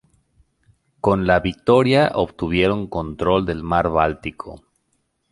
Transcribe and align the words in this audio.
Con 0.99 1.27
la 1.27 1.39
victoria 1.41 2.11
obtuvieron 2.15 2.87
control 2.87 3.45
del 3.45 3.61
mar 3.61 3.91
Báltico. 3.91 4.63